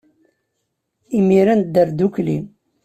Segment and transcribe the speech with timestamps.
[1.17, 2.37] Imir-a, nedder ddukkli.